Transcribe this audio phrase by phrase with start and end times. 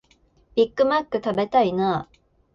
[0.55, 2.09] ビッグマック食べたいなあ